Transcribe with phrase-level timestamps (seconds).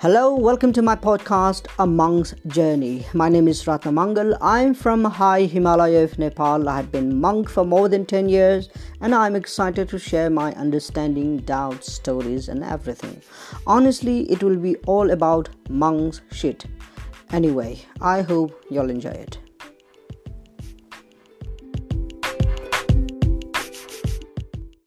[0.00, 3.04] Hello, welcome to my podcast, A Monk's Journey.
[3.14, 4.38] My name is Ratna Mangal.
[4.40, 6.68] I'm from high Himalaya of Nepal.
[6.68, 8.68] I have been monk for more than 10 years
[9.00, 13.20] and I'm excited to share my understanding, doubts, stories, and everything.
[13.66, 16.64] Honestly, it will be all about monk's shit.
[17.32, 19.38] Anyway, I hope you'll enjoy it.